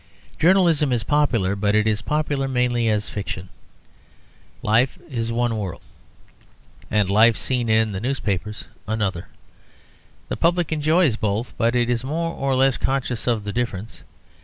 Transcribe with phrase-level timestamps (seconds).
[0.39, 3.49] Journalism is popular, but it is popular mainly as fiction.
[4.63, 5.83] Life is one world,
[6.89, 9.27] and life seen in the newspapers another;
[10.27, 14.01] the public enjoys both, but it is more or less conscious of the difference.